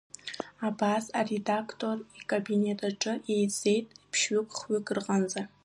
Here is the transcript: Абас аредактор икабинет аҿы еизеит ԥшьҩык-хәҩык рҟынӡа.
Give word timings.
Абас 0.67 1.03
аредактор 1.19 1.97
икабинет 2.19 2.79
аҿы 2.87 3.13
еизеит 3.35 3.85
ԥшьҩык-хәҩык 4.11 4.87
рҟынӡа. 4.97 5.41